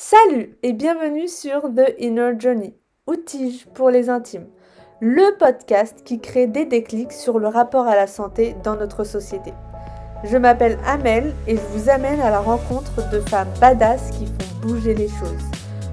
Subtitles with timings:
[0.00, 2.72] Salut et bienvenue sur The Inner Journey,
[3.08, 4.46] outige pour les intimes,
[5.00, 9.52] le podcast qui crée des déclics sur le rapport à la santé dans notre société.
[10.22, 14.68] Je m'appelle Amel et je vous amène à la rencontre de femmes badass qui font
[14.68, 15.50] bouger les choses.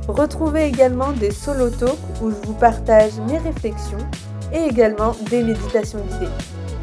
[0.08, 4.08] Retrouvez également des solo talks où je vous partage mes réflexions
[4.54, 6.32] et également des méditations guidées.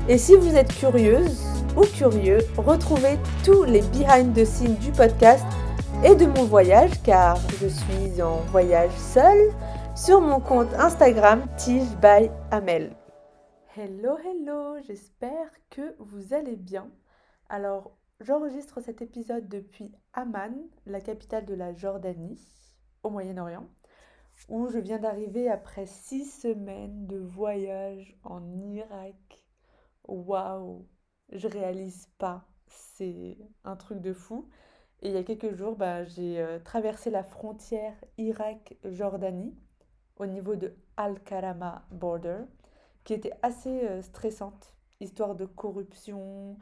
[0.08, 1.40] Et si vous êtes curieuse
[1.76, 5.44] ou curieux, retrouvez tous les behind the scenes du podcast
[6.04, 9.52] et de mon voyage car je suis en voyage seule
[9.94, 12.96] sur mon compte Instagram Tige by Amel.
[13.76, 16.90] Hello hello, j'espère que vous allez bien.
[17.48, 20.54] Alors, j'enregistre cet épisode depuis Amman,
[20.86, 22.40] la capitale de la Jordanie,
[23.04, 23.68] au Moyen-Orient,
[24.48, 29.44] où je viens d'arriver après six semaines de voyage en Irak.
[30.08, 30.84] Waouh,
[31.30, 34.48] je réalise pas, c'est un truc de fou.
[35.02, 39.52] Et il y a quelques jours, bah, j'ai euh, traversé la frontière Irak-Jordanie
[40.16, 42.38] au niveau de Al-Karama Border,
[43.02, 46.56] qui était assez euh, stressante, histoire de corruption.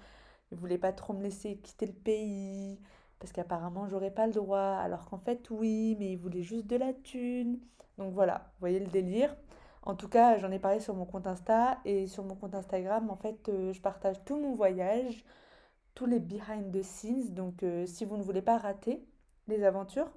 [0.51, 2.81] Ils ne voulaient pas trop me laisser quitter le pays,
[3.19, 6.77] parce qu'apparemment j'aurais pas le droit, alors qu'en fait oui, mais ils voulaient juste de
[6.77, 7.59] la thune.
[7.99, 9.37] Donc voilà, vous voyez le délire.
[9.83, 13.11] En tout cas, j'en ai parlé sur mon compte Insta et sur mon compte Instagram,
[13.11, 15.25] en fait, euh, je partage tout mon voyage,
[15.95, 17.35] tous les behind the scenes.
[17.35, 19.05] Donc, euh, si vous ne voulez pas rater
[19.49, 20.11] les aventures,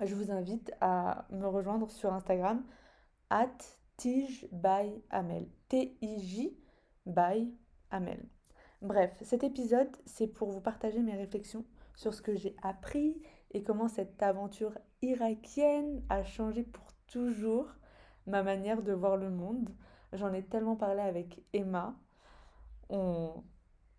[0.00, 2.64] je vous invite à me rejoindre sur Instagram
[3.30, 3.56] at
[3.96, 5.46] Tige by Amel.
[5.68, 6.56] T-I-J
[7.06, 7.54] by
[7.90, 8.24] Amel.
[8.82, 13.62] Bref, cet épisode, c'est pour vous partager mes réflexions sur ce que j'ai appris et
[13.62, 17.68] comment cette aventure irakienne a changé pour toujours
[18.26, 19.70] ma manière de voir le monde.
[20.12, 21.96] J'en ai tellement parlé avec Emma.
[22.90, 23.42] On,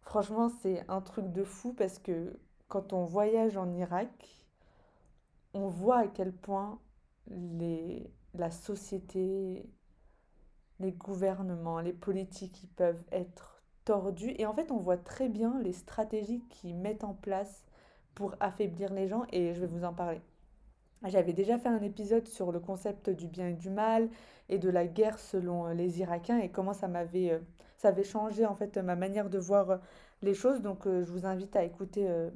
[0.06, 2.40] Franchement, c'est un truc de fou parce que
[2.70, 4.10] quand on voyage en Irak,
[5.54, 6.80] on voit à quel point
[7.28, 9.68] les, la société,
[10.80, 14.34] les gouvernements, les politiques, peuvent être tordus.
[14.38, 17.66] Et en fait, on voit très bien les stratégies qu'ils mettent en place
[18.14, 20.22] pour affaiblir les gens et je vais vous en parler.
[21.04, 24.10] J'avais déjà fait un épisode sur le concept du bien et du mal
[24.50, 27.40] et de la guerre selon les Irakiens et comment ça m'avait euh,
[27.78, 29.78] ça avait changé en fait ma manière de voir euh,
[30.22, 30.62] les choses.
[30.62, 32.30] Donc euh, je vous invite à écouter euh,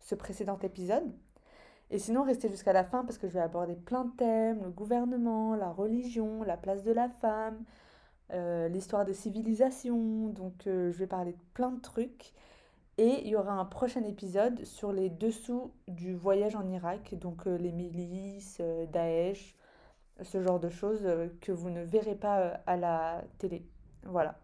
[0.00, 1.04] ce précédent épisode.
[1.90, 4.70] Et sinon, restez jusqu'à la fin parce que je vais aborder plein de thèmes, le
[4.70, 7.64] gouvernement, la religion, la place de la femme,
[8.70, 10.28] l'histoire des civilisations.
[10.28, 12.34] Donc je vais parler de plein de trucs.
[12.98, 17.46] Et il y aura un prochain épisode sur les dessous du voyage en Irak, donc
[17.46, 18.60] les milices,
[18.92, 19.56] Daesh,
[20.20, 21.06] ce genre de choses
[21.40, 23.64] que vous ne verrez pas à la télé.
[24.02, 24.38] Voilà.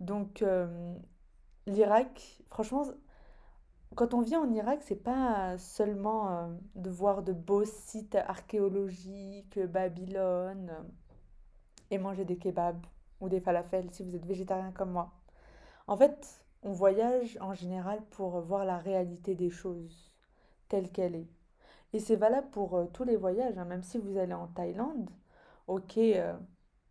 [0.00, 0.94] Donc, euh,
[1.66, 2.84] l'Irak, franchement,
[3.96, 9.58] quand on vient en Irak, c'est pas seulement euh, de voir de beaux sites archéologiques,
[9.58, 10.82] Babylone, euh,
[11.90, 12.86] et manger des kebabs
[13.20, 15.12] ou des falafels si vous êtes végétarien comme moi.
[15.86, 20.14] En fait, on voyage en général pour voir la réalité des choses
[20.68, 21.28] telle qu'elle est.
[21.92, 23.64] Et c'est valable pour tous les voyages, hein.
[23.64, 25.10] même si vous allez en Thaïlande,
[25.66, 25.98] ok,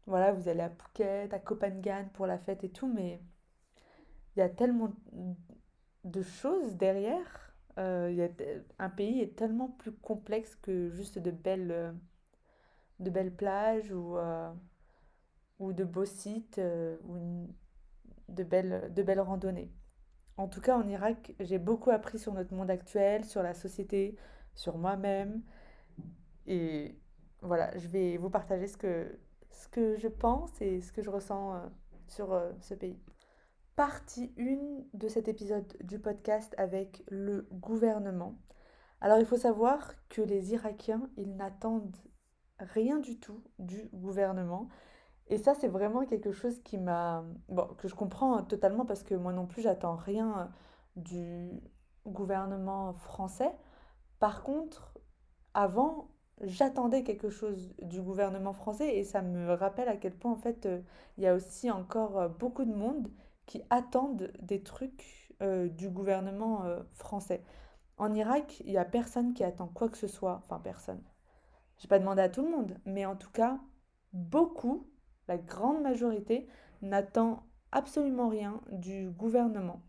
[0.09, 3.21] voilà, vous allez à Phuket, à Copenhague pour la fête et tout, mais
[4.35, 4.91] il y a tellement
[6.03, 7.53] de choses derrière.
[7.77, 8.29] Euh, y a
[8.79, 11.91] un pays est tellement plus complexe que juste de belles, euh,
[12.99, 14.51] de belles plages ou, euh,
[15.59, 16.59] ou de beaux sites
[18.33, 19.71] de belles, de belles randonnées.
[20.37, 24.15] En tout cas, en Irak, j'ai beaucoup appris sur notre monde actuel, sur la société,
[24.55, 25.41] sur moi-même.
[26.47, 26.97] Et
[27.41, 29.19] voilà, je vais vous partager ce que,
[29.51, 31.59] ce que je pense et ce que je ressens euh,
[32.07, 32.99] sur euh, ce pays.
[33.75, 38.37] Partie 1 de cet épisode du podcast avec le gouvernement.
[39.01, 41.95] Alors il faut savoir que les Irakiens, ils n'attendent
[42.59, 44.67] rien du tout du gouvernement.
[45.29, 47.23] Et ça, c'est vraiment quelque chose qui m'a...
[47.49, 50.51] Bon, que je comprends totalement parce que moi non plus, j'attends rien
[50.95, 51.51] du
[52.05, 53.51] gouvernement français.
[54.19, 54.93] Par contre,
[55.53, 56.09] avant,
[56.41, 60.65] j'attendais quelque chose du gouvernement français et ça me rappelle à quel point en fait
[60.65, 60.81] euh,
[61.17, 63.11] il y a aussi encore euh, beaucoup de monde
[63.45, 67.43] qui attendent des trucs euh, du gouvernement français.
[67.97, 71.01] En Irak, il n'y a personne qui attend quoi que ce soit, enfin personne.
[71.77, 73.59] Je n'ai pas demandé à tout le monde, mais en tout cas,
[74.13, 74.87] beaucoup,
[75.29, 76.47] la grande majorité,
[76.81, 79.81] n'attend absolument rien du gouvernement.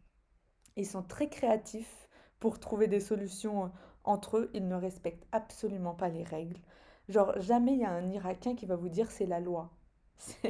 [0.76, 2.08] Ils sont très créatifs
[2.38, 3.72] pour trouver des solutions
[4.04, 6.60] entre eux, ils ne respectent absolument pas les règles.
[7.08, 9.70] Genre, jamais il y a un Irakien qui va vous dire c'est la loi.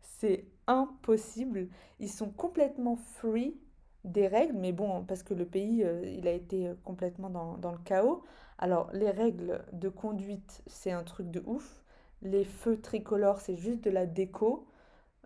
[0.00, 1.68] C'est impossible.
[1.98, 3.58] Ils sont complètement free
[4.04, 7.72] des règles, mais bon, parce que le pays, euh, il a été complètement dans, dans,
[7.72, 8.22] le chaos.
[8.58, 11.82] Alors, les règles de conduite, c'est un truc de ouf.
[12.22, 14.66] Les feux tricolores, c'est juste de la déco.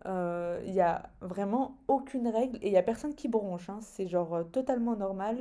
[0.07, 3.69] Euh, Il y a vraiment aucune règle et il y a personne qui bronche.
[3.71, 3.81] hein.
[3.83, 5.39] C'est genre euh, totalement normal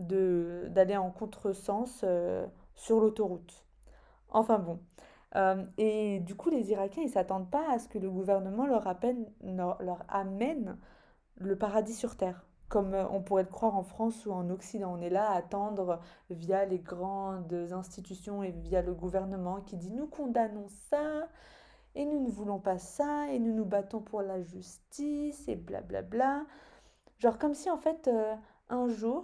[0.00, 3.66] euh, d'aller en contresens euh, sur l'autoroute.
[4.30, 4.80] Enfin bon.
[5.36, 8.86] Euh, et du coup, les Irakiens, ils s'attendent pas à ce que le gouvernement leur
[10.08, 10.78] amène
[11.36, 12.46] le paradis sur terre.
[12.74, 14.92] Comme euh, on pourrait le croire en France ou en Occident.
[14.92, 19.92] On est là à attendre via les grandes institutions et via le gouvernement qui dit
[19.92, 21.28] nous condamnons ça
[21.94, 26.46] et nous ne voulons pas ça et nous nous battons pour la justice et blablabla.
[27.20, 28.34] Genre comme si en fait euh,
[28.68, 29.22] un jour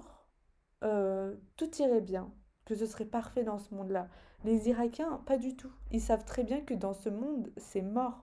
[0.85, 2.31] euh, tout irait bien,
[2.67, 4.07] que ce serait parfait dans ce monde-là.
[4.45, 5.73] Les Irakiens, pas du tout.
[5.91, 8.23] Ils savent très bien que dans ce monde, c'est mort.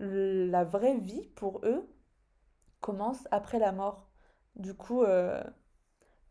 [0.00, 1.88] La vraie vie pour eux
[2.82, 4.05] commence après la mort.
[4.56, 5.42] Du coup, euh,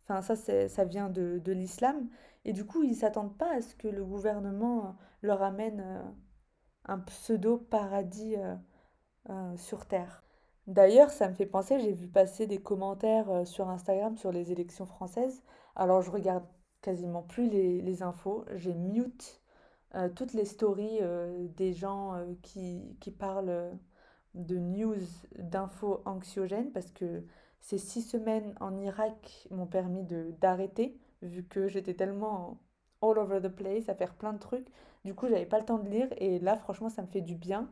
[0.03, 0.35] enfin ça
[0.67, 2.09] ça vient de, de l'islam
[2.43, 6.01] et du coup ils s'attendent pas à ce que le gouvernement leur amène euh,
[6.85, 8.35] un pseudo paradis
[9.29, 10.23] euh, sur terre.
[10.67, 14.85] D'ailleurs, ça me fait penser, j'ai vu passer des commentaires sur Instagram sur les élections
[14.87, 15.43] françaises.
[15.75, 16.45] Alors je regarde
[16.81, 19.41] quasiment plus les, les infos, j'ai mute
[20.15, 20.99] toutes les stories
[21.55, 23.77] des gens qui, qui parlent
[24.33, 24.97] de news,
[25.39, 27.23] d'infos anxiogènes, parce que
[27.65, 30.05] ces six semaines en Irak m'ont permis
[30.39, 32.59] d'arrêter, vu que j'étais tellement
[33.01, 34.67] all over the place à faire plein de trucs.
[35.03, 37.33] Du coup, j'avais pas le temps de lire, et là, franchement, ça me fait du
[37.33, 37.67] bien.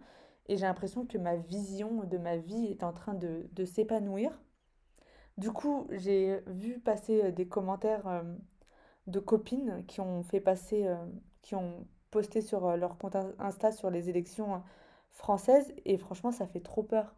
[0.47, 4.31] Et j'ai l'impression que ma vision de ma vie est en train de, de s'épanouir.
[5.37, 8.23] Du coup, j'ai vu passer euh, des commentaires euh,
[9.05, 10.95] de copines qui ont fait passer, euh,
[11.43, 14.63] qui ont posté sur leur compte Insta sur les élections
[15.11, 17.15] françaises et franchement, ça fait trop peur.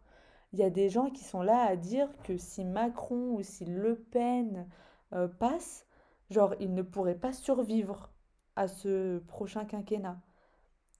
[0.52, 3.64] Il y a des gens qui sont là à dire que si Macron ou si
[3.64, 4.68] Le Pen
[5.12, 5.86] euh, passe,
[6.30, 8.10] genre, ils ne pourraient pas survivre
[8.56, 10.20] à ce prochain quinquennat.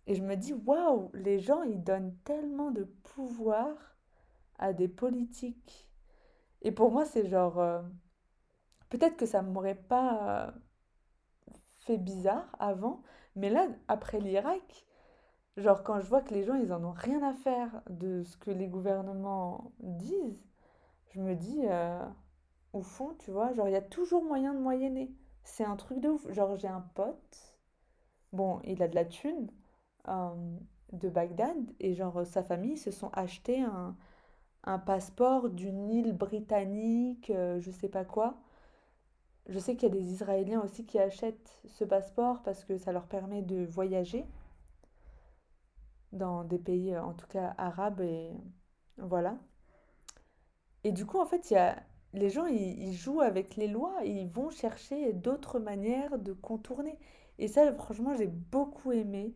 [0.06, 3.74] Et je me dis, waouh, les gens, ils donnent tellement de pouvoir
[4.58, 5.88] à des politiques.
[6.62, 7.82] Et pour moi, c'est genre, euh,
[8.88, 10.50] peut-être que ça m'aurait pas euh,
[11.78, 13.02] fait bizarre avant,
[13.34, 14.85] mais là, après l'Irak,
[15.56, 18.36] genre quand je vois que les gens, ils en ont rien à faire de ce
[18.36, 20.38] que les gouvernements disent,
[21.10, 22.04] je me dis, euh,
[22.72, 25.10] au fond, tu vois, genre il y a toujours moyen de moyenner.
[25.44, 26.30] C'est un truc de ouf.
[26.32, 27.58] Genre j'ai un pote,
[28.32, 29.48] bon, il a de la thune,
[30.08, 30.30] euh,
[30.92, 33.96] de Bagdad, et genre sa famille se sont achetés un,
[34.64, 38.36] un passeport d'une île britannique, euh, je sais pas quoi.
[39.48, 42.92] Je sais qu'il y a des Israéliens aussi qui achètent ce passeport parce que ça
[42.92, 44.26] leur permet de voyager
[46.12, 48.32] dans des pays, euh, en tout cas arabes, et
[48.98, 49.38] voilà.
[50.84, 51.76] Et du coup, en fait, y a,
[52.12, 56.98] les gens, ils, jouent avec les lois ils vont chercher d'autres manières de contourner.
[57.38, 59.34] Et ça, franchement, j'ai beaucoup aimé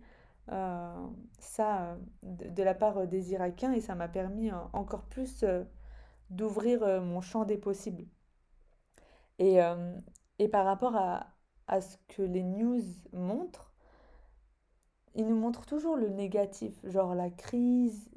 [0.52, 1.06] euh,
[1.38, 5.44] ça euh, de, la part des Irakiens et ça m'a permis encore plus
[6.30, 8.06] d'ouvrir mon champ des possibles.
[9.38, 9.58] Et,
[10.38, 11.26] et par rapport à,
[11.70, 12.82] à ce que les news
[13.12, 13.69] montrent,
[15.14, 18.08] ils nous montrent toujours le négatif, genre la crise,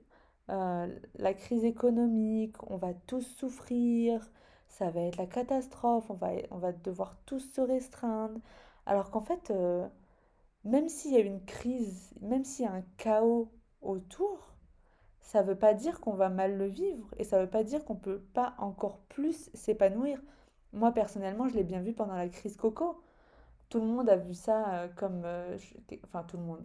[0.50, 4.30] euh, la crise économique, on va tous souffrir,
[4.68, 8.40] ça va être la catastrophe, on va, on va devoir tous se restreindre.
[8.86, 9.88] Alors qu'en fait, euh,
[10.66, 14.54] même s'il y a une crise, même s'il y a un chaos autour,
[15.22, 17.64] ça ne veut pas dire qu'on va mal le vivre et ça ne veut pas
[17.64, 20.22] dire qu'on ne peut pas encore plus s'épanouir.
[20.74, 23.02] Moi, personnellement, je l'ai bien vu pendant la crise Coco.
[23.70, 25.26] Tout le monde a vu ça euh, comme...
[26.06, 26.64] enfin, tout le monde.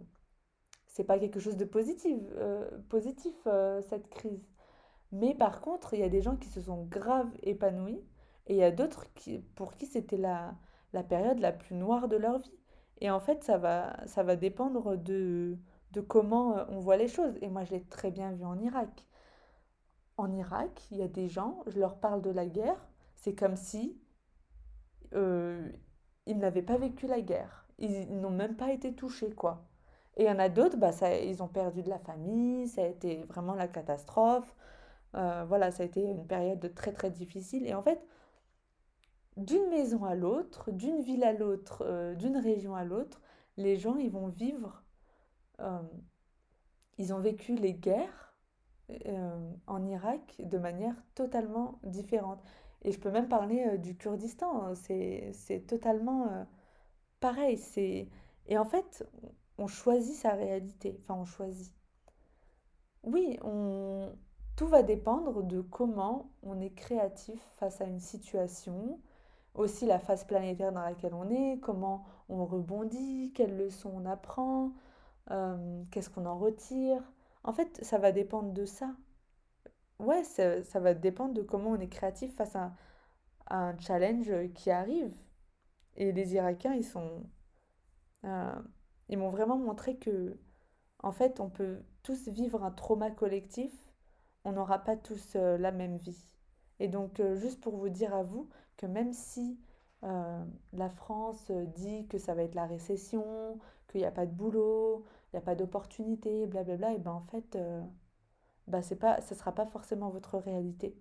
[0.89, 4.47] C'est pas quelque chose de positif, euh, positif euh, cette crise.
[5.11, 8.03] Mais par contre, il y a des gens qui se sont grave épanouis
[8.47, 10.55] et il y a d'autres qui, pour qui c'était la,
[10.93, 12.59] la période la plus noire de leur vie.
[13.01, 15.57] Et en fait, ça va, ça va dépendre de,
[15.91, 17.37] de comment euh, on voit les choses.
[17.41, 19.05] Et moi, je l'ai très bien vu en Irak.
[20.17, 23.55] En Irak, il y a des gens, je leur parle de la guerre, c'est comme
[23.55, 23.99] si
[26.25, 27.67] ils n'avaient pas vécu la guerre.
[27.77, 29.68] Ils n'ont même pas été touchés, quoi.
[30.19, 30.91] Et il y en a d'autres, bah,
[31.23, 34.53] ils ont perdu de la famille, ça a été vraiment la catastrophe.
[35.15, 37.65] Euh, voilà, ça a été une période très très difficile.
[37.65, 38.05] Et en fait,
[39.37, 43.21] d'une maison à l'autre, d'une ville à l'autre, euh, d'une région à l'autre,
[43.55, 44.83] les gens, ils vont vivre,
[45.61, 45.79] euh,
[46.97, 48.35] ils ont vécu les guerres
[49.67, 52.43] en Irak de manière totalement différente.
[52.81, 56.45] Et je peux même parler du Kurdistan, hein, c'est, totalement
[57.21, 57.57] pareil.
[58.47, 59.05] Et en fait,
[59.59, 61.73] on choisit sa réalité, enfin on choisit.
[63.03, 63.37] Oui,
[64.55, 68.99] tout va dépendre de comment on est créatif face à une situation,
[69.53, 74.73] aussi la phase planétaire dans laquelle on est, comment on rebondit, quelles leçons on apprend,
[75.31, 77.03] euh, qu'est-ce qu'on en retire.
[77.43, 78.95] En fait, ça va dépendre de ça.
[79.99, 82.73] Ouais, ça, ça va dépendre de comment on est créatif face à,
[83.49, 85.13] un challenge qui arrive.
[85.97, 87.23] Et les Irakiens, ils sont...
[88.25, 88.61] euh,
[89.09, 90.37] ils m'ont vraiment montré que,
[91.03, 93.73] en fait, on peut tous vivre un trauma collectif,
[94.45, 96.27] on n'aura pas tous euh, la même vie.
[96.79, 99.59] Et donc, euh, juste pour vous dire à vous que même si
[100.03, 104.31] euh, la France dit que ça va être la récession, qu'il n'y a pas de
[104.31, 107.57] boulot, il n'y a pas d'opportunité, blablabla, et ben en fait,
[108.67, 110.95] bah c'est pas, ça ne sera pas forcément votre réalité.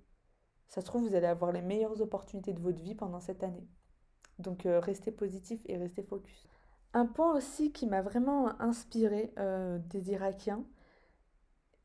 [0.68, 3.66] Ça se trouve, vous allez avoir les meilleures opportunités de votre vie pendant cette année.
[4.38, 6.48] Donc, restez positif et restez focus.
[6.94, 10.64] Un point aussi qui m'a vraiment inspiré euh, des Irakiens,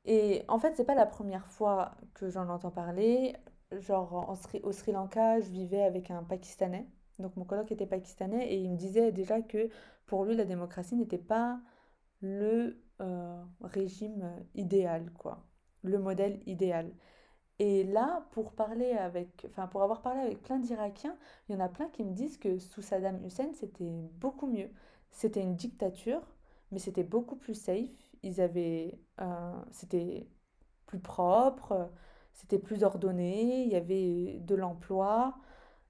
[0.06, 3.36] et en fait, c'est pas la première fois que j'en entends parler.
[3.72, 4.34] Genre, en
[4.64, 6.88] au Sri Lanka, je vivais avec un Pakistanais.
[7.20, 9.70] Donc, mon coloc était pakistanais et il me disait déjà que
[10.08, 11.60] pour lui, la démocratie n'était pas
[12.22, 15.46] le euh, régime idéal, quoi.
[15.84, 16.92] Le modèle idéal.
[17.60, 21.16] Et là, pour parler avec, enfin, pour avoir parlé avec plein d'Irakiens,
[21.48, 24.70] il y en a plein qui me disent que sous Saddam Hussein, c'était beaucoup mieux.
[25.12, 26.22] C'était une dictature,
[26.72, 27.90] mais c'était beaucoup plus safe.
[28.24, 29.00] Ils avaient,
[29.72, 30.28] c'était
[30.88, 31.90] plus propre,
[32.34, 35.36] c'était plus ordonné, il y avait de l'emploi,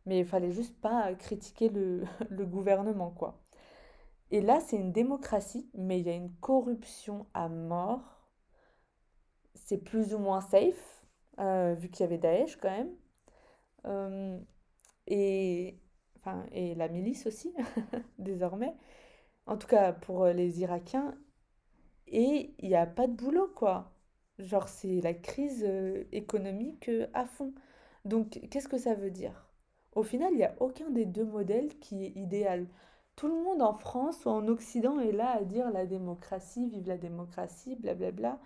[0.06, 3.40] mais il fallait juste pas critiquer le, le gouvernement, quoi.
[4.32, 8.02] Et là, c'est une démocratie, mais il y a une corruption à mort.
[9.56, 11.03] C'est plus ou moins safe,
[11.40, 12.92] euh, vu qu'il y avait Daesh quand même.
[13.86, 14.40] Euh,
[15.08, 15.78] et,
[16.18, 17.54] enfin, et la milice aussi,
[18.20, 18.76] désormais.
[19.48, 21.16] En tout cas, pour les Irakiens.
[22.08, 23.92] Et il n'y a pas de boulot, quoi.
[24.40, 27.54] Genre, c'est la crise euh, économique euh, à fond.
[28.06, 29.48] Donc, qu'est-ce que ça veut dire?
[29.96, 32.68] Au final, il n'y a aucun des deux modèles qui est idéal.
[33.16, 36.88] Tout le monde en France ou en Occident est là à dire la démocratie, vive
[36.88, 38.40] la démocratie, blablabla.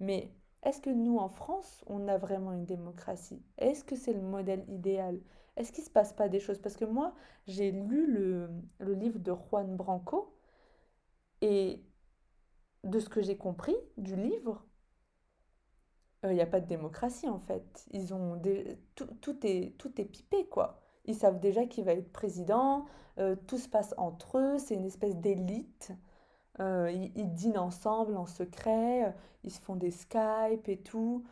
[0.00, 0.30] Mais
[0.64, 3.42] est-ce que nous, en France, on a vraiment une démocratie?
[3.58, 5.20] Est-ce que c'est le modèle idéal?
[5.56, 6.58] Est-ce qu'il ne se passe pas des choses?
[6.58, 7.14] Parce que moi,
[7.46, 10.34] j'ai lu le, le livre de Juan Branco
[11.40, 11.84] et
[12.84, 14.64] de ce que j'ai compris du livre,
[16.24, 17.86] il n'y a pas de démocratie en fait.
[17.92, 18.78] Ils ont des...
[18.94, 20.82] tout, tout est, tout est pipé quoi.
[21.04, 22.86] Ils savent déjà qui va être président,
[23.18, 25.92] euh, tout se passe entre eux, c'est une espèce d'élite.
[26.60, 29.10] Euh, ils, dînent ensemble en secret, euh,
[29.42, 31.24] ils se font des Skype et tout,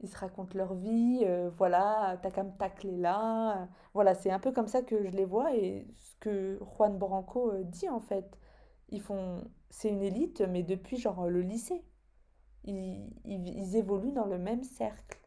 [0.00, 3.68] ils se racontent leur vie, euh, voilà, t'as qu'à me tacler là.
[3.94, 7.52] voilà, c'est un peu comme ça que je les vois et ce que Juan Branco
[7.64, 8.38] dit en fait.
[8.90, 11.82] Ils font, c'est une élite, mais depuis genre le lycée.
[12.64, 15.20] Ils, ils- évoluent dans le même cercle.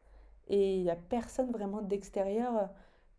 [0.47, 2.69] Et il n'y a personne vraiment d'extérieur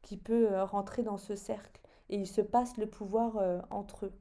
[0.02, 1.80] qui peut rentrer dans ce cercle.
[2.11, 3.38] Et ils se passent le pouvoir
[3.70, 4.12] entre eux.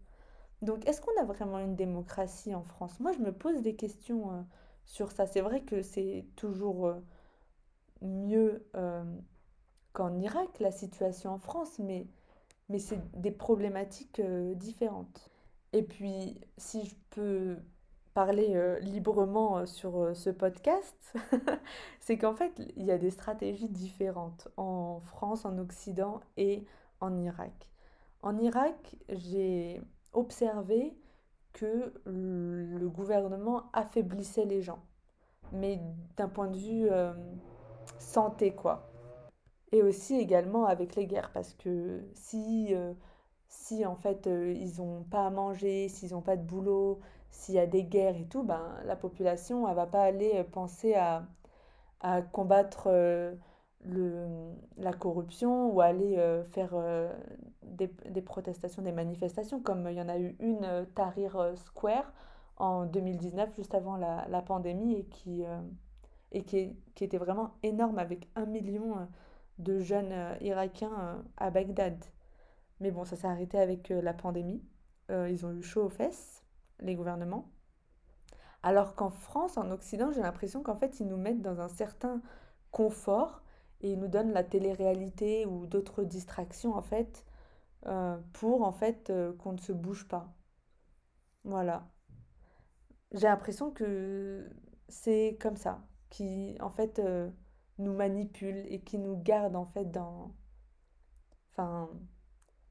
[0.61, 2.99] Donc, est-ce qu'on a vraiment une démocratie en France?
[2.99, 4.41] Moi, je me pose des questions euh,
[4.85, 5.27] sur ça.
[5.27, 6.95] C'est vrai que c'est toujours euh,
[8.01, 9.03] mieux euh,
[9.93, 12.07] qu'en Irak, la situation en France, mais,
[12.69, 14.21] mais c'est des problématiques
[14.55, 15.29] différentes.
[15.73, 17.57] Et puis, si je peux
[18.13, 21.13] parler librement sur ce podcast,
[21.99, 26.65] c'est qu'en fait, il y a des stratégies différentes en France, en Occident et
[26.99, 27.69] en Irak.
[28.23, 29.81] En Irak, j'ai
[30.17, 30.97] observé
[31.53, 34.79] que le gouvernement affaiblissait les gens,
[35.51, 35.79] mais
[36.15, 37.13] d'un point de vue euh,
[37.97, 38.89] santé, quoi.
[39.71, 42.93] Et aussi également avec les guerres, parce que si, euh,
[43.47, 46.99] si en fait euh, ils n'ont pas à manger, s'ils n'ont pas de boulot,
[47.31, 50.95] s'il y a des guerres et tout, ben la population elle va pas aller penser
[50.95, 51.27] à,
[52.31, 52.89] combattre
[53.85, 57.13] le, la corruption ou aller euh, faire euh,
[57.63, 62.11] des, des protestations, des manifestations, comme il y en a eu une euh, Tahrir Square
[62.57, 65.43] en 2019, juste avant la, la pandémie, et qui,
[66.31, 69.07] et qui, qui était vraiment énorme avec un million
[69.59, 72.03] de jeunes Irakiens à Bagdad.
[72.79, 74.63] Mais bon, ça s'est arrêté avec la pandémie.
[75.09, 76.43] Ils ont eu chaud aux fesses,
[76.79, 77.47] les gouvernements.
[78.63, 82.23] Alors qu'en France, en Occident, j'ai l'impression qu'en fait, ils nous mettent dans un certain
[82.71, 83.43] confort
[83.81, 87.25] et ils nous donnent la télé-réalité ou d'autres distractions, en fait,
[87.85, 90.33] euh, pour, en fait, euh, qu'on ne se bouge pas.
[91.43, 91.87] Voilà.
[93.13, 94.49] J'ai l'impression que
[94.89, 97.29] c'est comme ça, qui, en fait, euh,
[97.77, 100.33] nous manipulent et qui nous gardent, en fait, dans,
[101.51, 101.89] enfin,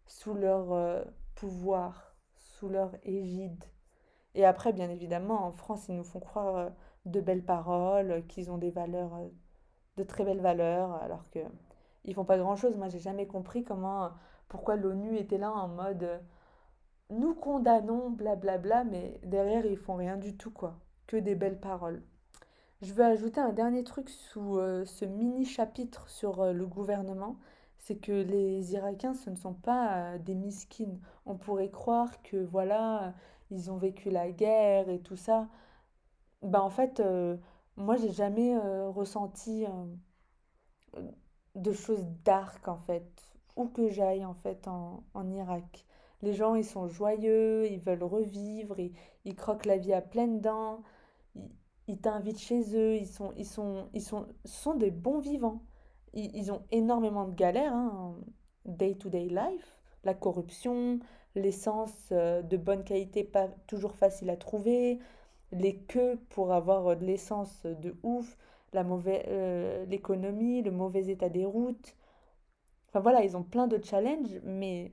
[0.07, 3.65] sous leur pouvoir, sous leur égide.
[4.35, 6.71] Et après, bien évidemment, en France, ils nous font croire
[7.07, 9.13] de belles paroles, qu'ils ont des valeurs,
[9.97, 11.41] de très belles valeurs, alors que
[12.07, 12.77] ils font pas grand-chose.
[12.77, 14.11] Moi, j'ai jamais compris comment,
[14.49, 16.19] pourquoi l'ONU était là en mode euh,
[17.11, 20.75] nous condamnons, blablabla, mais derrière ils font rien du tout, quoi.
[21.07, 22.03] Que des belles paroles.
[22.83, 27.37] Je veux ajouter un dernier truc sous euh, ce mini chapitre sur euh, le gouvernement,
[27.79, 31.01] c'est que les Irakiens, ce ne sont pas des miskines.
[31.27, 33.15] On pourrait croire que voilà,
[33.51, 35.49] ils ont vécu la guerre et tout ça.
[36.43, 37.03] Bah en fait,
[37.77, 38.57] moi j'ai jamais
[38.89, 39.67] ressenti
[41.55, 43.11] de choses dark en fait,
[43.57, 45.85] où que j'aille en fait en, en, Irak.
[46.23, 48.93] Les gens ils sont joyeux, ils veulent revivre, ils,
[49.25, 50.83] ils croquent la vie à pleines dents,
[51.35, 51.51] ils,
[51.89, 55.63] ils t'invitent chez eux, ils sont, ils sont, ils sont, sont des bons vivants.
[56.13, 58.17] Ils, ils ont énormément de galères, hein,
[58.65, 61.01] day-to-day life, la corruption,
[61.35, 64.99] l'essence euh, de bonne qualité pas toujours facile à trouver,
[65.53, 68.37] les queues pour avoir de l'essence de ouf,
[68.73, 71.97] la mauvaise, euh, l'économie, le mauvais état des routes.
[72.89, 74.93] Enfin voilà, ils ont plein de challenges, mais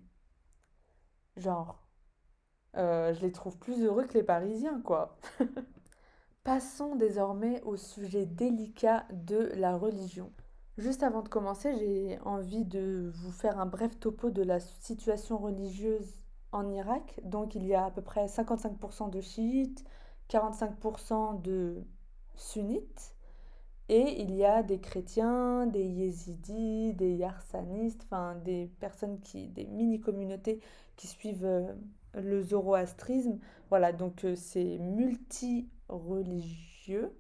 [1.38, 1.80] genre,
[2.78, 5.18] euh, je les trouve plus heureux que les Parisiens, quoi.
[6.44, 10.32] Passons désormais au sujet délicat de la religion.
[10.78, 15.38] Juste avant de commencer, j'ai envie de vous faire un bref topo de la situation
[15.38, 16.20] religieuse
[16.52, 17.20] en Irak.
[17.24, 19.86] Donc il y a à peu près 55% de chiites,
[20.30, 21.84] 45% de
[22.36, 23.16] sunnites
[23.90, 29.66] et il y a des chrétiens, des yézidis, des yarsanistes, enfin des personnes qui, des
[29.66, 30.62] mini-communautés
[30.96, 31.74] qui suivent euh,
[32.14, 33.40] le zoroastrisme.
[33.70, 37.14] Voilà, donc euh, c'est multi-religieux,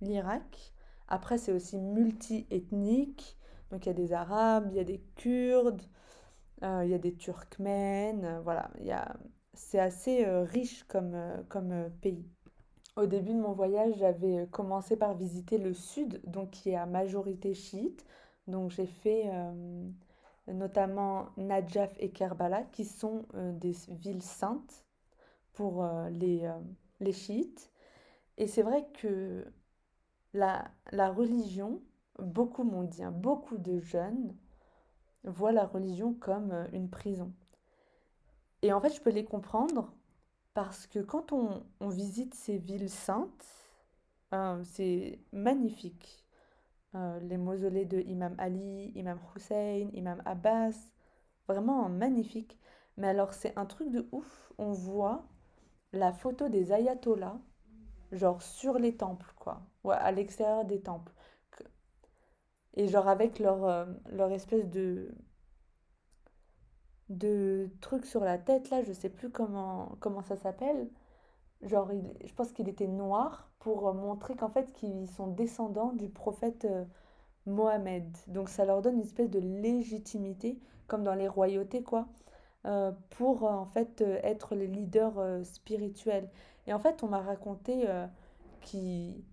[0.00, 0.72] l'Irak.
[1.08, 3.36] Après, c'est aussi multi-ethnique.
[3.70, 5.82] Donc il y a des Arabes, il y a des Kurdes,
[6.62, 8.40] euh, il y a des Turkmènes.
[8.44, 9.16] voilà, il y a...
[9.54, 11.16] c'est assez riche comme,
[11.48, 12.24] comme pays.
[12.96, 16.86] Au début de mon voyage, j'avais commencé par visiter le sud, donc qui est à
[16.86, 18.04] majorité chiite.
[18.48, 19.88] Donc j'ai fait euh,
[20.48, 24.84] notamment Najaf et Kerbala, qui sont euh, des villes saintes
[25.54, 26.50] pour euh, les,
[27.00, 27.70] les chiites.
[28.38, 29.46] Et c'est vrai que
[30.34, 31.82] la, la religion,
[32.18, 34.34] beaucoup m'ont dit, hein, beaucoup de jeunes
[35.24, 37.32] voient la religion comme une prison.
[38.62, 39.92] Et en fait, je peux les comprendre
[40.54, 43.46] parce que quand on, on visite ces villes saintes,
[44.34, 46.24] euh, c'est magnifique.
[46.96, 50.74] Euh, les mausolées de Imam Ali, Imam Hussein, Imam Abbas,
[51.48, 52.58] vraiment magnifique.
[52.96, 55.24] Mais alors c'est un truc de ouf, on voit
[55.92, 57.40] la photo des ayatollahs,
[58.12, 61.12] genre sur les temples, quoi, ouais, à l'extérieur des temples.
[62.74, 65.12] Et genre avec leur, euh, leur espèce de,
[67.10, 70.88] de trucs sur la tête, là, je sais plus comment, comment ça s'appelle.
[71.62, 71.90] Genre,
[72.24, 76.84] je pense qu'il était noir pour montrer qu'en fait, qu'ils sont descendants du prophète euh,
[77.46, 78.06] Mohammed.
[78.28, 82.06] Donc, ça leur donne une espèce de légitimité, comme dans les royautés, quoi,
[82.66, 86.30] euh, pour en fait euh, être les leaders spirituels.
[86.66, 87.86] Et en fait, on m'a raconté
[88.62, 89.24] qu'il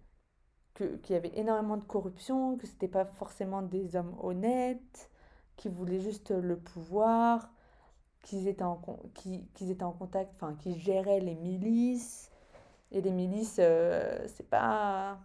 [1.10, 5.12] y avait énormément de corruption, que c'était pas forcément des hommes honnêtes,
[5.58, 7.52] qui voulaient juste le pouvoir,
[8.28, 8.82] qu'ils étaient en,
[9.16, 12.30] qu'ils étaient en contact, enfin, qui géraient les milices.
[12.92, 15.20] Et les milices, euh, c'est pas,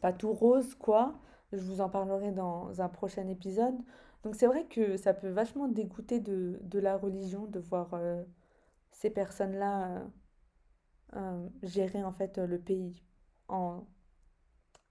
[0.00, 1.14] pas tout rose, quoi.
[1.52, 3.76] Je vous en parlerai dans un prochain épisode.
[4.22, 8.22] Donc c'est vrai que ça peut vachement dégoûter de, de la religion, de voir euh,
[8.92, 10.02] ces personnes-là
[11.16, 13.02] euh, gérer en fait le pays
[13.48, 13.84] en...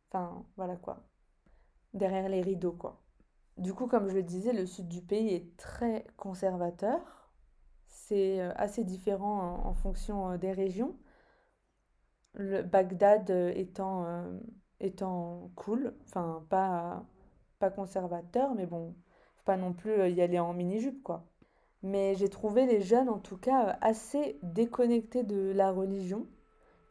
[0.10, 1.04] Enfin, voilà quoi.
[1.94, 3.02] Derrière les rideaux, quoi.
[3.58, 7.00] Du coup, comme je le disais, le sud du pays est très conservateur.
[7.88, 10.96] C'est euh, assez différent en, fonction euh, des régions.
[12.36, 13.52] Bagdad euh,
[14.80, 17.04] étant cool, enfin pas,
[17.60, 18.96] pas conservateur, mais bon,
[19.36, 21.26] faut pas non plus y aller en mini-jupe, quoi.
[21.84, 26.28] Mais j'ai trouvé les jeunes, en tout cas, assez déconnectés de la religion.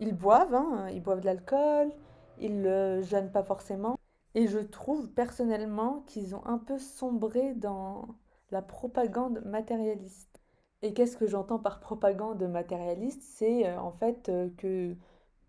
[0.00, 1.92] Ils boivent, hein, ils boivent de l'alcool,
[2.38, 3.96] ils ne jeûnent pas forcément.
[4.36, 8.16] Et je trouve personnellement qu'ils ont un peu sombré dans
[8.50, 10.40] la propagande matérialiste.
[10.82, 13.22] Et qu'est-ce que j'entends par propagande matérialiste?
[13.22, 14.94] C'est euh, en fait euh, que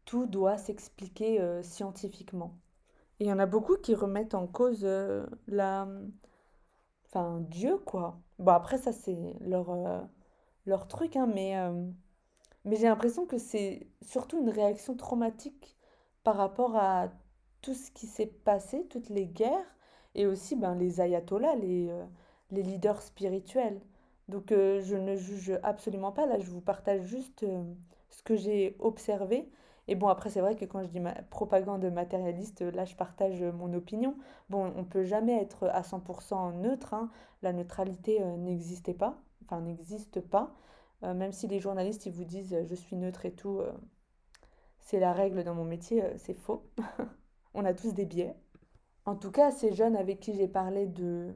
[0.06, 2.56] tout doit s'expliquer euh, scientifiquement.
[3.20, 4.86] Et il y en a beaucoup qui remettent en cause
[5.48, 5.88] la...
[7.08, 8.22] Enfin, Dieu, quoi.
[8.40, 9.76] Bon, après, ça, c'est leur,
[10.66, 11.56] leur truc, hein, mais,
[12.64, 15.78] mais j'ai l'impression que c'est surtout une réaction traumatique
[16.24, 17.10] par rapport à
[17.62, 19.66] tout ce qui s'est passé, toutes les guerres,
[20.16, 22.04] et aussi ben, les ayatollahs, les, euh,
[22.52, 23.80] les leaders spirituels.
[24.28, 27.64] Donc euh, je ne juge absolument pas, là je vous partage juste euh,
[28.10, 29.50] ce que j'ai observé
[29.88, 33.74] Et bon, après, c'est vrai que quand je dis propagande matérialiste, là, je partage mon
[33.74, 34.16] opinion.
[34.50, 37.10] Bon, on peut jamais être à 100% neutre, hein.
[37.42, 40.54] La neutralité n'existait pas, enfin, n'existe pas.
[41.04, 43.62] Même si les journalistes, ils vous disent je suis neutre et tout,
[44.80, 46.64] c'est la règle dans mon métier, c'est faux.
[47.58, 48.36] on a tous des biais.
[49.06, 51.34] En tout cas, ces jeunes avec qui j'ai parlé de,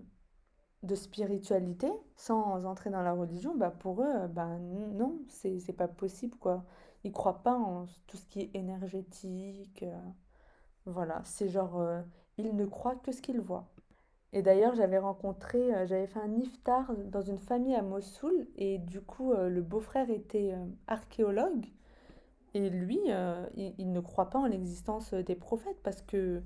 [0.84, 6.38] de spiritualité, sans entrer dans la religion, bah pour eux, bah non, c'est pas possible,
[6.38, 6.64] quoi.
[7.04, 9.84] Ils croient pas en tout ce qui est énergétique.
[9.84, 10.00] Euh,
[10.86, 12.02] voilà, c'est genre, euh,
[12.38, 13.68] ils ne croient que ce qu'ils voient.
[14.34, 18.78] Et d'ailleurs, j'avais rencontré, euh, j'avais fait un iftar dans une famille à Mossoul, et
[18.78, 20.56] du coup, le beau-frère était
[20.88, 21.66] archéologue,
[22.54, 23.00] et lui,
[23.56, 26.42] il, il ne croit pas en l'existence des prophètes, parce que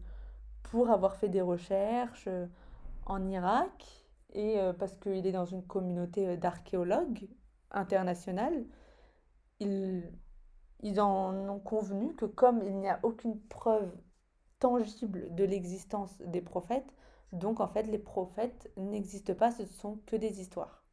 [0.63, 2.30] pour avoir fait des recherches
[3.06, 7.28] en Irak, et euh, parce qu'il est dans une communauté euh, d'archéologues
[7.72, 8.65] internationales,
[9.60, 10.04] ils,
[10.82, 13.91] ils en ont convenu que comme il n'y a aucune preuve
[14.60, 16.94] tangible de l'existence des prophètes,
[17.32, 20.85] donc en fait les prophètes n'existent pas, ce ne sont que des histoires.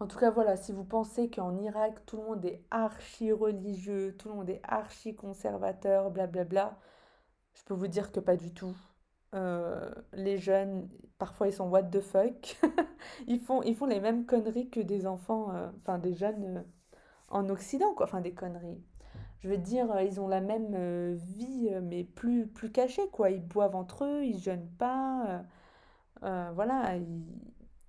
[0.00, 4.16] En tout cas, voilà, si vous pensez qu'en Irak, tout le monde est archi religieux,
[4.18, 6.78] tout le monde est archi conservateur, blablabla,
[7.54, 8.74] je peux vous dire que pas du tout.
[9.34, 12.58] Euh, les jeunes, parfois ils sont what the fuck.
[13.28, 16.62] ils, font, ils font les mêmes conneries que des enfants, euh, enfin des jeunes euh,
[17.28, 18.06] en Occident, quoi.
[18.06, 18.82] Enfin des conneries.
[19.40, 23.30] Je veux dire, ils ont la même vie, mais plus, plus cachée, quoi.
[23.30, 25.42] Ils boivent entre eux, ils jeûnent pas.
[26.22, 27.24] voilà, ils,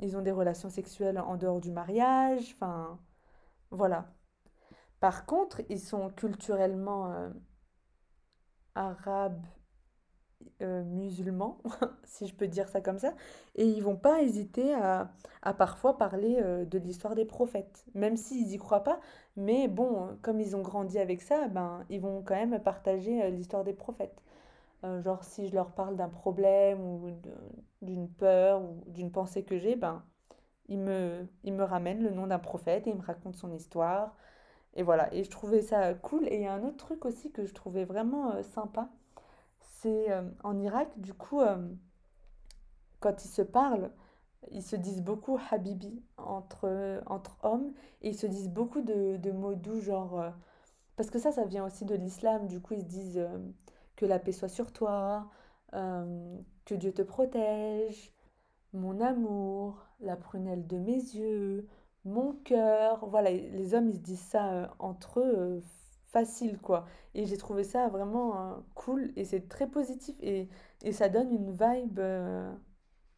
[0.02, 2.54] ils ont des relations sexuelles en dehors du mariage.
[2.56, 3.00] Enfin,
[3.72, 4.14] voilà.
[5.02, 7.32] Par contre, ils sont culturellement
[8.76, 9.46] arabes
[10.62, 11.60] euh, musulmans,
[12.04, 13.14] si je peux dire ça comme ça,
[13.56, 15.12] et ils vont pas hésiter à,
[15.42, 19.00] à parfois parler euh, de l'histoire des prophètes, même s'ils y croient pas,
[19.36, 23.30] mais bon, comme ils ont grandi avec ça, ben, ils vont quand même partager euh,
[23.30, 24.22] l'histoire des prophètes.
[25.04, 27.12] Genre si je leur parle d'un problème ou
[27.82, 30.04] d'une peur ou d'une pensée que j'ai, ben,
[30.70, 34.16] ils me, ils me ramènent le nom d'un prophète et ils me racontent son histoire.
[34.76, 36.28] Et voilà, et je trouvais ça cool.
[36.28, 38.90] Et il y a un autre truc aussi que je trouvais vraiment sympa,
[39.82, 41.58] c'est euh, en Irak, du coup, euh,
[43.00, 43.92] quand ils se parlent,
[44.52, 49.32] ils se disent beaucoup Habibi entre, entre hommes et ils se disent beaucoup de, de
[49.32, 50.20] mots doux, genre.
[50.20, 50.30] Euh,
[50.96, 53.28] parce que ça, ça vient aussi de l'islam, du coup, ils se disent
[54.02, 55.30] que la paix soit sur toi,
[55.72, 58.12] que Dieu te protège,
[58.74, 61.68] mon amour, la prunelle de mes yeux,
[62.04, 63.06] mon cœur.
[63.08, 65.62] Voilà, les hommes, ils se disent ça entre eux
[66.08, 66.86] facile, quoi.
[67.14, 70.50] Et j'ai trouvé ça vraiment euh, cool et c'est très positif et,
[70.84, 72.52] et ça donne une vibe euh,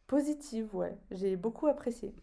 [0.06, 0.96] positive, ouais.
[1.10, 2.14] J'ai beaucoup apprécié.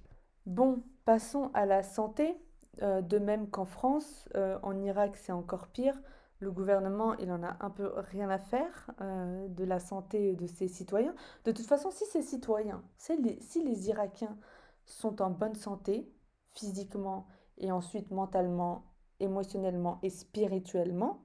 [0.46, 2.38] Bon, passons à la santé.
[2.84, 4.30] Euh, de même qu'en France,
[4.64, 6.00] en Irak, c'est encore pire.
[6.42, 10.68] Le gouvernement, il en a un peu rien à faire de la santé de ses
[10.68, 11.14] citoyens.
[11.46, 14.36] De toute façon, si ces citoyens, si les Irakiens
[14.84, 16.12] sont en bonne santé,
[16.54, 17.28] physiquement
[17.60, 18.86] et ensuite mentalement
[19.20, 21.24] émotionnellement et spirituellement,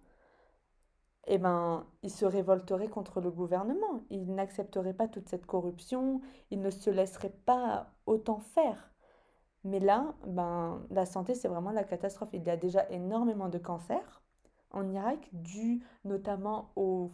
[1.28, 4.04] eh ben, ils se révolteraient contre le gouvernement.
[4.10, 8.92] Ils n'accepteraient pas toute cette corruption, ils ne se laisseraient pas autant faire.
[9.64, 12.28] Mais là, ben, la santé, c'est vraiment la catastrophe.
[12.34, 14.22] Il y a déjà énormément de cancers
[14.76, 17.10] en Irak, dû notamment au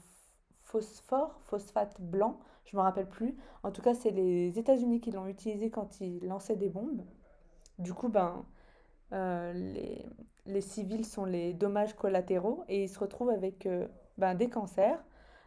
[0.63, 3.37] phosphore, phosphate blanc, je ne me rappelle plus.
[3.63, 7.03] En tout cas, c'est les États-Unis qui l'ont utilisé quand ils lançaient des bombes.
[7.79, 8.45] Du coup, ben,
[9.13, 10.07] euh, les,
[10.47, 15.03] les civils sont les dommages collatéraux et ils se retrouvent avec euh, ben, des cancers.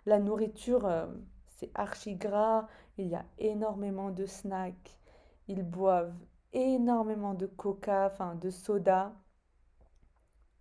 [0.05, 1.07] La nourriture, euh,
[1.47, 4.99] c'est archi gras, il y a énormément de snacks,
[5.47, 6.13] ils boivent
[6.53, 9.13] énormément de coca, enfin de soda.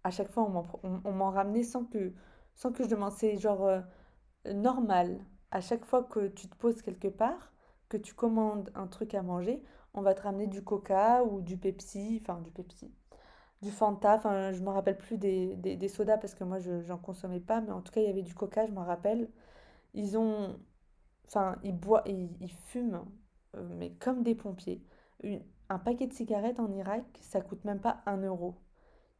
[0.05, 0.45] À chaque fois,
[1.05, 2.13] on m'en ramenait sans que,
[2.55, 3.13] sans que je demande.
[3.13, 3.83] C'est genre
[4.53, 5.19] normal.
[5.51, 7.53] À chaque fois que tu te poses quelque part,
[7.89, 9.63] que tu commandes un truc à manger,
[9.95, 12.93] on va te ramener du coca ou du Pepsi, enfin du Pepsi,
[13.63, 16.99] du Fanta, enfin je me rappelle plus des, des, sodas parce que moi je j'en
[16.99, 19.31] consommais pas, mais en tout cas il y avait du coca, je me rappelle.
[19.95, 20.59] Ils ont,
[21.27, 23.05] enfin ils boivent, ils, fument,
[23.57, 24.83] euh, mais comme des pompiers.
[25.71, 28.57] un paquet de cigarettes en Irak, ça coûte même pas un euro.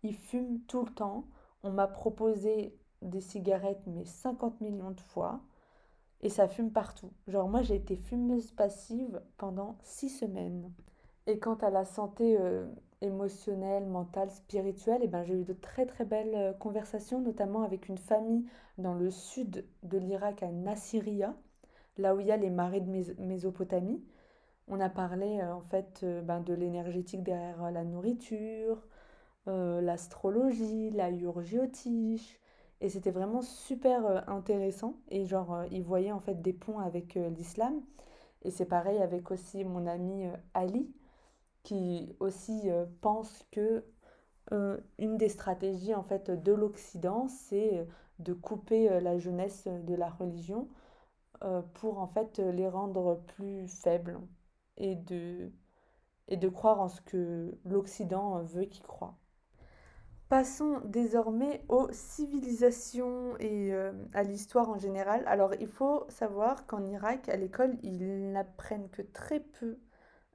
[0.05, 1.25] Ils fument tout le temps.
[1.65, 5.41] On m'a proposé des cigarettes, mais 50 millions de fois.
[6.21, 7.11] Et ça fume partout.
[7.27, 10.73] Genre moi j'ai été fumeuse passive pendant six semaines.
[11.27, 12.67] Et quant à la santé euh,
[13.01, 17.89] émotionnelle, mentale, spirituelle, eh ben, j'ai eu de très très belles euh, conversations, notamment avec
[17.89, 18.45] une famille
[18.77, 21.35] dans le sud de l'Irak, à Nasiriyah,
[21.97, 24.03] là où il y a les marais de Mésopotamie.
[24.69, 28.83] On a parlé euh, en fait ben, de l'énergétique derrière la nourriture,
[29.47, 32.39] l'astrologie, la urgiotiche.
[32.81, 34.97] Et c'était vraiment super intéressant.
[35.09, 37.83] Et genre, ils voyaient en fait des ponts avec l'islam.
[38.43, 40.93] Et c'est pareil avec aussi mon ami Ali,
[41.63, 42.69] qui aussi
[43.01, 43.85] pense que
[44.99, 47.87] une des stratégies en fait de l'Occident, c'est
[48.19, 50.69] de couper la jeunesse de la religion
[51.75, 54.21] pour en fait les rendre plus faibles
[54.77, 55.51] et de,
[56.29, 59.17] et de croire en ce que l'Occident veut qu'ils croient.
[60.35, 65.23] Passons désormais aux civilisations et euh, à l'histoire en général.
[65.27, 69.79] Alors il faut savoir qu'en Irak, à l'école, ils n'apprennent que très peu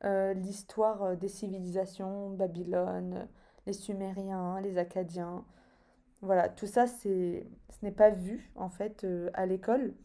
[0.05, 3.27] euh, l'histoire euh, des civilisations, Babylone,
[3.65, 5.43] les Sumériens, les Acadiens.
[6.21, 7.43] Voilà, tout ça, ce
[7.81, 9.95] n'est pas vu en fait à l'école.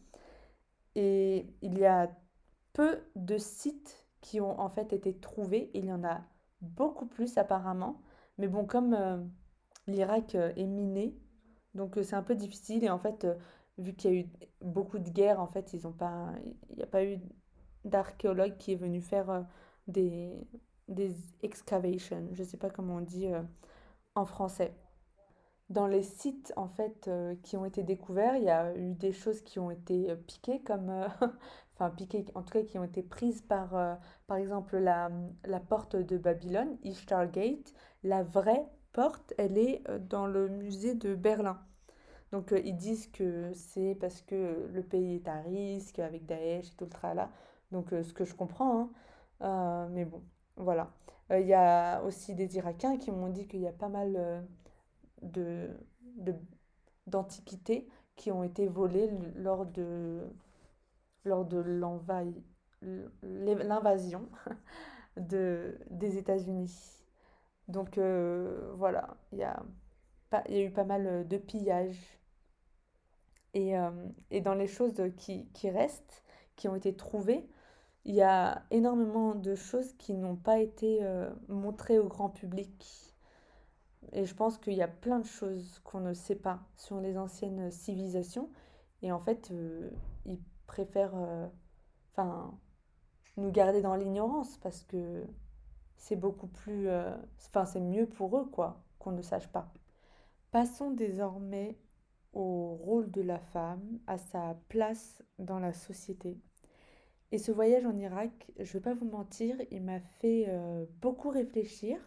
[0.95, 2.11] Et il y a
[2.73, 5.71] peu de sites qui ont en fait été trouvés.
[5.73, 6.19] Il y en a
[6.59, 8.01] beaucoup plus apparemment.
[8.37, 9.31] Mais bon, comme
[9.87, 11.15] l'Irak euh, est miné,
[11.73, 12.83] donc euh, c'est un peu difficile.
[12.83, 13.27] Et en fait,
[13.77, 14.29] vu qu'il y a eu
[14.61, 16.33] beaucoup de guerres, en fait, ils pas,
[16.69, 17.19] il n'y a pas eu
[17.85, 19.45] d'archéologue qui est venu faire
[19.87, 20.33] des,
[20.87, 22.27] des excavations.
[22.33, 23.27] Je ne sais pas comment on dit
[24.15, 24.73] en français.
[25.69, 27.09] Dans les sites en fait
[27.43, 30.91] qui ont été découverts, il y a eu des choses qui ont été piquées comme
[31.75, 33.95] enfin piquées, en tout cas qui ont été prises par, euh,
[34.27, 35.11] par exemple, la,
[35.45, 37.73] la porte de Babylone, Ishtar Gate.
[38.03, 41.59] La vraie porte, elle est euh, dans le musée de Berlin.
[42.31, 46.67] Donc euh, ils disent que c'est parce que le pays est à risque avec Daesh
[46.69, 47.29] et tout le tralala.
[47.71, 48.89] Donc ce que je comprends,
[49.41, 49.87] hein.
[49.91, 50.23] mais bon,
[50.55, 50.91] voilà.
[51.31, 54.45] Il y a aussi des Irakiens qui m'ont dit qu'il y a pas mal
[55.23, 55.69] de,
[57.07, 60.21] d'antiquités qui ont été volées lors de
[61.25, 61.57] lors de
[63.63, 64.29] l'invasion
[65.17, 67.04] de, des États-Unis.
[67.67, 69.63] Donc euh, voilà, il y a,
[70.49, 72.19] eu pas mal de pillages.
[73.53, 73.91] Et, euh,
[74.43, 76.23] dans les choses qui, restent,
[76.55, 77.47] qui ont été trouvées,
[78.03, 83.15] il y a énormément de choses qui n'ont pas été euh, montrées au grand public.
[84.11, 87.17] Et je pense qu'il y a plein de choses qu'on ne sait pas sur les
[87.17, 88.51] anciennes civilisations.
[89.01, 89.51] Et en fait,
[90.25, 91.15] ils préfèrent
[92.11, 92.53] enfin
[93.37, 95.25] nous garder dans l'ignorance parce que
[95.97, 99.71] c'est beaucoup plus euh, enfin c'est mieux pour eux quoi qu'on ne sache pas.
[100.51, 101.77] Passons désormais
[102.33, 106.37] au rôle de la femme, à sa place dans la société.
[107.31, 110.85] Et ce voyage en Irak, je ne vais pas vous mentir, il m'a fait euh,
[111.01, 111.97] beaucoup réfléchir.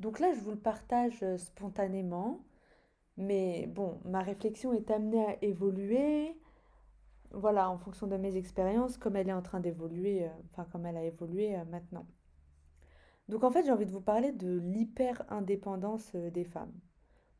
[0.00, 2.44] Donc là, je vous le partage spontanément.
[3.16, 6.36] Mais bon, ma réflexion est amenée à évoluer
[7.34, 10.86] voilà, en fonction de mes expériences, comme elle est en train d'évoluer, euh, enfin comme
[10.86, 12.06] elle a évolué euh, maintenant.
[13.28, 16.72] Donc en fait, j'ai envie de vous parler de l'hyper-indépendance euh, des femmes.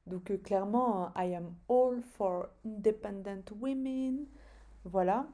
[0.06, 4.26] Donc clairement, I am all for independent women.
[4.84, 5.26] Voilà.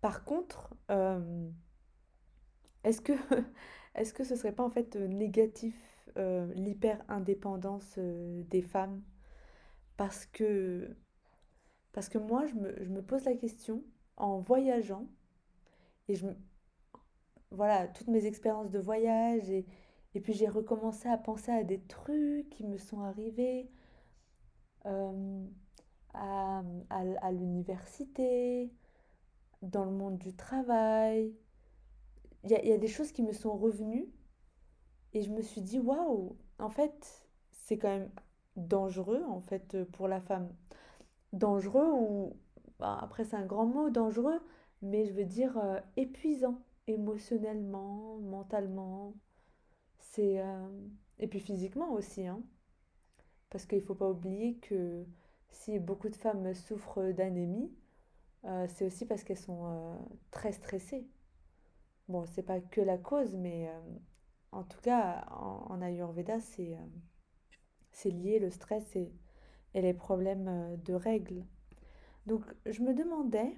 [0.00, 0.74] Par contre,
[2.82, 3.12] est-ce que,
[3.94, 5.76] est-ce que ce serait pas en fait négatif
[6.16, 9.02] l'hyper-indépendance des femmes?
[9.98, 10.96] Parce que
[11.92, 13.84] parce que moi, je me, pose la question
[14.16, 15.06] en voyageant,
[16.08, 16.26] et je,
[17.52, 19.66] voilà, toutes mes expériences de voyage, et,
[20.14, 23.70] et puis j'ai recommencé à penser à des trucs qui me sont arrivés
[24.86, 25.46] euh,
[26.14, 28.72] à, à, l'université,
[29.62, 31.34] dans le monde du travail.
[32.44, 34.08] Il y a, y a des choses qui me sont revenues,
[35.14, 38.10] et je me suis dit, waouh, en fait, c'est quand même
[38.56, 40.48] dangereux, en fait, pour la femme
[41.32, 42.36] dangereux ou
[42.78, 44.40] bah, après c'est un grand mot dangereux
[44.82, 49.14] mais je veux dire euh, épuisant émotionnellement mentalement
[49.98, 52.42] c'est euh, et puis physiquement aussi hein
[53.50, 55.04] parce qu'il faut pas oublier que
[55.50, 57.72] si beaucoup de femmes souffrent d'anémie
[58.44, 59.98] euh, c'est aussi parce qu'elles sont
[60.30, 61.06] très stressées
[62.08, 63.70] bon c'est pas que la cause mais
[64.50, 66.76] en tout cas en, en Ayurveda c'est
[67.92, 69.12] c'est lié le stress et
[69.74, 71.44] et les problèmes euh, de règles.
[72.26, 73.56] Donc je me demandais,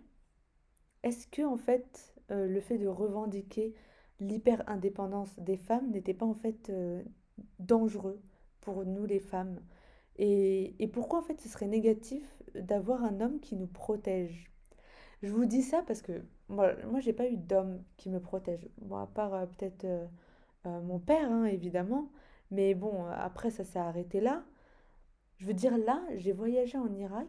[1.03, 3.75] est-ce que en fait euh, le fait de revendiquer
[4.21, 7.03] l'hyper-indépendance des femmes n'était pas en fait euh,
[7.59, 8.21] dangereux
[8.61, 9.61] pour nous les femmes
[10.17, 14.51] et, et, pourquoi en fait ce serait négatif d'avoir un homme qui nous protège?
[15.23, 18.69] Je vous dis ça parce que moi, moi j'ai pas eu d'homme qui me protège.
[18.79, 19.87] Bon, à part peut-être
[20.65, 22.11] mon père, hein, évidemment.
[22.53, 24.45] Mais bon, après ça s'est arrêté là.
[25.39, 27.29] Je veux dire, là, j'ai voyagé en Irak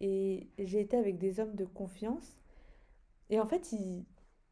[0.00, 2.36] et j'ai été avec des hommes de confiance.
[3.30, 4.04] Et en fait, ils,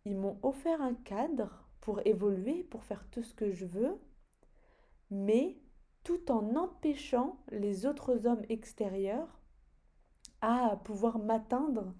[0.05, 3.99] ils m'ont offert un cadre pour évoluer, pour faire tout ce que je veux,
[5.11, 5.59] mais
[6.05, 9.41] tout en empêchant les autres hommes extérieurs
[10.41, 11.95] à pouvoir m'atteindre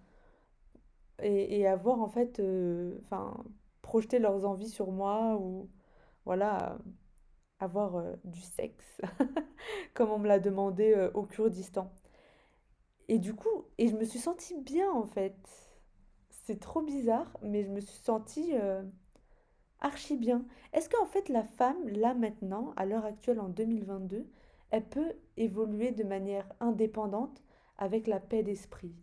[1.23, 3.45] et, avoir en fait, euh, enfin,
[3.83, 5.69] projeter leurs envies sur moi ou
[6.25, 6.79] voilà,
[7.59, 9.01] avoir euh, du sexe,
[9.95, 11.93] comme on me l'a demandé euh, au Kurdistan.
[13.09, 15.70] Et du coup, et je me suis sentie bien en fait.
[16.45, 18.55] C'est trop bizarre, mais je me suis sentie
[19.81, 20.45] archi bien.
[20.73, 24.27] Est-ce qu'en fait la femme, là maintenant, à l'heure actuelle en 2022,
[24.71, 27.43] elle peut évoluer de manière indépendante
[27.79, 28.95] avec la paix d'esprit?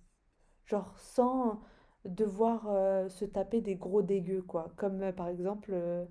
[0.66, 1.62] Genre sans
[2.06, 4.72] devoir euh, se taper des gros dégueux, quoi.
[4.78, 6.06] Comme euh, par exemple euh,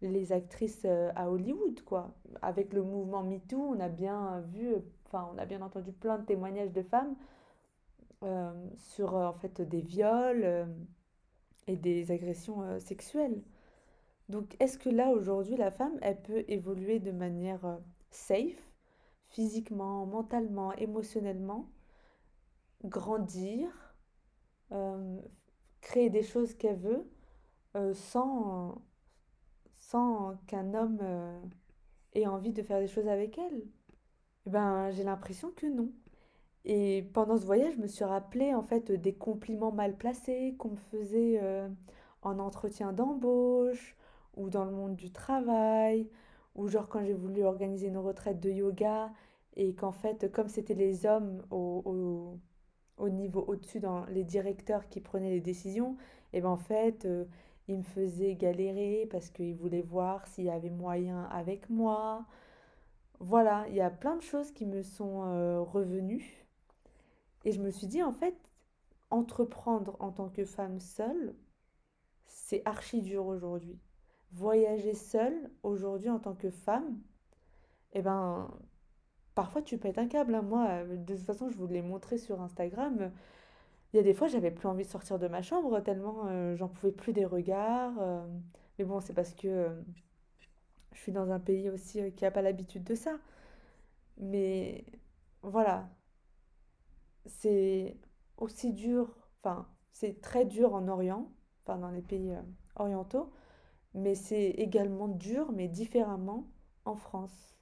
[0.00, 2.14] les actrices à Hollywood, quoi.
[2.42, 4.74] Avec le mouvement MeToo, on a bien vu,
[5.06, 7.14] enfin, on a bien entendu plein de témoignages de femmes
[8.76, 10.68] sur en fait des viols
[11.66, 13.42] et des agressions sexuelles.
[14.28, 17.78] Donc, est-ce que là, aujourd'hui, la femme, elle peut évoluer de manière
[18.10, 18.70] safe,
[19.28, 21.68] physiquement, mentalement, émotionnellement,
[22.84, 23.68] grandir,
[25.82, 27.06] créer des choses qu'elle veut
[27.76, 28.80] euh, sans,
[29.78, 31.40] sans qu'un homme euh,
[32.14, 33.62] ait envie de faire des choses avec elle?
[34.46, 35.90] Eh ben, j'ai l'impression que non.
[36.64, 40.70] Et pendant ce voyage, je me suis rappelé en fait des compliments mal placés qu'on
[40.70, 41.68] me faisait euh,
[42.22, 43.96] en entretien d'embauche
[44.36, 46.08] ou dans le monde du travail
[46.54, 49.12] ou genre quand j'ai voulu organiser une retraite de yoga
[49.56, 52.38] et qu'en fait comme c'était les hommes au
[52.98, 55.96] au niveau au-dessus dans les directeurs qui prenaient les décisions,
[56.32, 57.24] et ben en fait, euh,
[57.68, 62.24] ils me faisaient galérer parce qu'ils voulaient voir s'il y avait moyen avec moi.
[63.20, 66.41] Voilà, il y a plein de choses qui me sont euh, revenues.
[67.44, 68.36] Et je me suis dit, en fait,
[69.10, 71.34] entreprendre en tant que femme seule,
[72.26, 73.78] c'est archi dur aujourd'hui.
[74.32, 76.98] Voyager seule aujourd'hui en tant que femme,
[77.92, 78.50] eh ben,
[79.34, 80.34] parfois tu pètes un câble.
[80.34, 80.42] Hein.
[80.42, 83.12] Moi, euh, de toute façon, je vous l'ai montré sur Instagram.
[83.92, 86.56] Il y a des fois, j'avais plus envie de sortir de ma chambre tellement euh,
[86.56, 87.94] j'en pouvais plus des regards.
[88.00, 88.26] Euh.
[88.78, 89.68] mais bon, c'est parce que
[90.92, 93.18] je suis dans un pays aussi qui n'a pas l'habitude de ça.
[94.18, 94.84] Mais
[95.42, 95.88] voilà,
[97.26, 97.96] c'est
[98.36, 101.30] aussi dur, enfin, c'est très dur en Orient,
[101.62, 102.34] enfin dans les pays
[102.76, 103.30] orientaux,
[103.94, 106.46] mais c'est également dur, mais différemment
[106.84, 107.52] en France.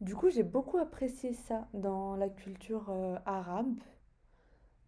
[0.00, 3.80] Du coup, j'ai beaucoup apprécié ça dans la culture euh, arabe,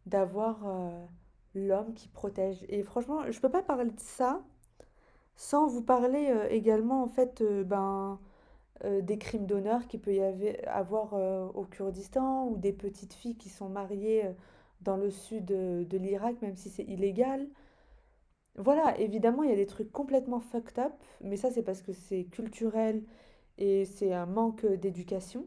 [0.06, 1.06] d'avoir euh,
[1.54, 2.64] l'homme qui protège.
[2.68, 4.42] Et franchement, je peux pas parler de ça
[5.36, 8.20] sans vous parler euh, également en fait ben,
[8.84, 10.22] des crimes d'honneur qu'il peut y
[10.66, 11.14] avoir
[11.54, 14.24] au Kurdistan ou des petites filles qui sont mariées
[14.80, 17.48] dans le sud de l'Irak, même si c'est illégal.
[18.56, 21.92] Voilà, évidemment, il y a des trucs complètement fucked up, mais ça c'est parce que
[21.92, 23.04] c'est culturel
[23.58, 25.46] et c'est un manque d'éducation.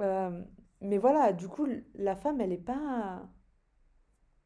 [0.00, 0.42] Euh,
[0.80, 3.28] mais voilà, du coup, la femme, elle est pas...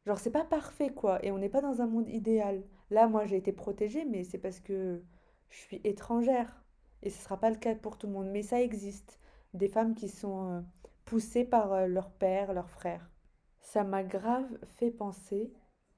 [0.05, 1.23] Genre, c'est pas parfait, quoi.
[1.25, 2.63] Et on n'est pas dans un monde idéal.
[2.89, 5.01] Là, moi, j'ai été protégée, mais c'est parce que
[5.49, 6.62] je suis étrangère.
[7.03, 8.29] Et ce sera pas le cas pour tout le monde.
[8.31, 9.19] Mais ça existe.
[9.53, 10.61] Des femmes qui sont euh,
[11.05, 13.11] poussées par euh, leur père, leur frère.
[13.59, 15.53] Ça m'a grave fait penser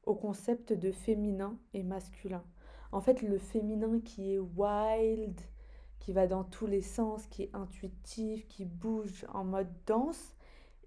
[0.06, 2.44] au concept de féminin et masculin.
[2.92, 5.40] En fait, le féminin qui est wild,
[6.00, 10.36] qui va dans tous les sens, qui est intuitif, qui bouge en mode danse,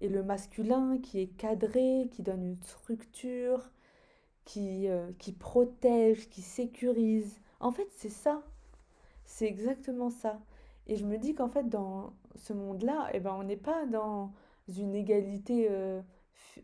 [0.01, 3.69] et le masculin qui est cadré, qui donne une structure,
[4.45, 7.41] qui, euh, qui protège, qui sécurise.
[7.59, 8.43] En fait, c'est ça.
[9.29, 10.39] C'est exactement ça.
[10.87, 14.33] Et je me dis qu'en fait, dans ce monde-là, eh ben, on n'est pas dans
[14.67, 16.01] une égalité euh,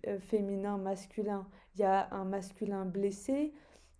[0.07, 1.47] euh, féminin-masculin.
[1.75, 3.53] Il y a un masculin blessé,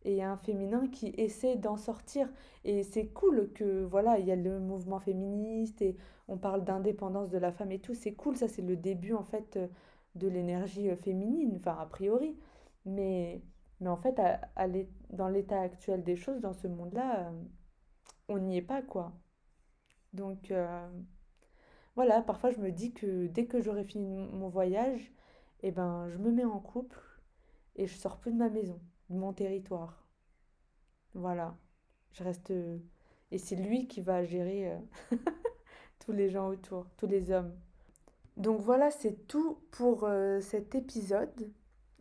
[0.05, 2.29] et un féminin qui essaie d'en sortir.
[2.63, 5.95] Et c'est cool que, voilà, il y a le mouvement féministe et
[6.27, 7.93] on parle d'indépendance de la femme et tout.
[7.95, 9.59] C'est cool, ça c'est le début en fait
[10.15, 12.37] de l'énergie euh, féminine, enfin a priori.
[12.85, 13.41] Mais,
[13.81, 14.67] mais en fait, à,
[15.11, 17.31] dans l'état actuel des choses, dans ce monde-là, euh,
[18.29, 19.13] on n'y est pas, quoi.
[20.13, 20.87] Donc, euh,
[21.95, 25.11] voilà, parfois je me dis que dès que j'aurai fini mon voyage,
[25.61, 26.99] eh ben, je me mets en couple
[27.75, 30.07] et je sors plus de ma maison de mon territoire.
[31.13, 31.55] Voilà,
[32.11, 32.53] je reste...
[33.31, 34.79] Et c'est lui qui va gérer euh,
[35.99, 37.53] tous les gens autour, tous les hommes.
[38.37, 41.51] Donc voilà, c'est tout pour euh, cet épisode.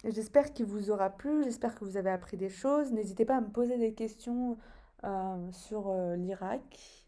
[0.05, 2.93] J'espère qu'il vous aura plu, j'espère que vous avez appris des choses.
[2.93, 4.55] N'hésitez pas à me poser des questions euh,
[5.51, 7.07] sur l'Irak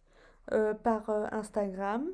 [0.83, 2.09] par Instagram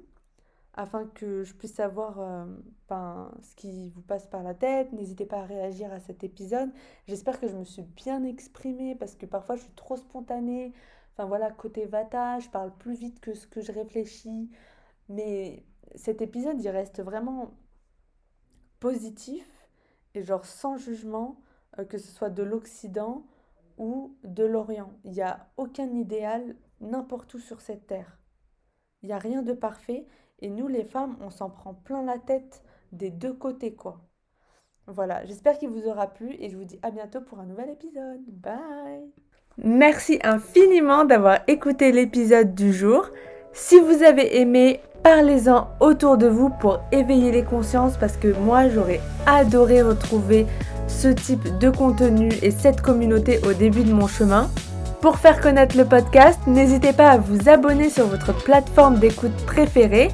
[0.75, 2.47] afin que je puisse savoir euh,
[2.89, 4.93] ben, ce qui vous passe par la tête.
[4.93, 6.71] N'hésitez pas à réagir à cet épisode.
[7.07, 10.73] J'espère que je me suis bien exprimée parce que parfois je suis trop spontanée.
[11.13, 14.51] Enfin voilà, côté Vata, je parle plus vite que ce que je réfléchis.
[15.09, 15.65] Mais
[15.95, 17.53] cet épisode, il reste vraiment
[18.81, 19.47] positif
[20.15, 21.39] et genre sans jugement,
[21.79, 23.27] euh, que ce soit de l'Occident
[23.83, 24.93] ou de l'Orient.
[25.05, 28.17] Il n'y a aucun idéal n'importe où sur cette terre.
[29.03, 30.07] Il n'y a rien de parfait
[30.39, 32.63] et nous les femmes, on s'en prend plein la tête
[32.93, 34.01] des deux côtés quoi.
[34.87, 37.71] Voilà, j'espère qu'il vous aura plu et je vous dis à bientôt pour un nouvel
[37.71, 38.21] épisode.
[38.29, 39.11] Bye
[39.59, 43.11] Merci infiniment d'avoir écouté l'épisode du jour.
[43.53, 48.69] Si vous avez aimé, parlez-en autour de vous pour éveiller les consciences parce que moi
[48.69, 50.47] j'aurais adoré retrouver
[50.87, 54.49] ce type de contenu et cette communauté au début de mon chemin.
[55.01, 60.11] Pour faire connaître le podcast, n'hésitez pas à vous abonner sur votre plateforme d'écoute préférée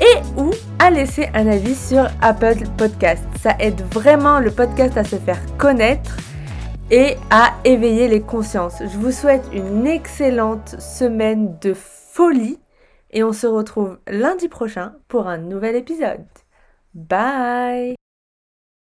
[0.00, 3.22] et ou à laisser un avis sur Apple Podcast.
[3.40, 6.16] Ça aide vraiment le podcast à se faire connaître
[6.90, 8.80] et à éveiller les consciences.
[8.80, 12.58] Je vous souhaite une excellente semaine de folie
[13.10, 16.26] et on se retrouve lundi prochain pour un nouvel épisode.
[16.94, 17.94] Bye